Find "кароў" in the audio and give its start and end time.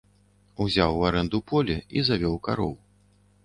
2.49-2.77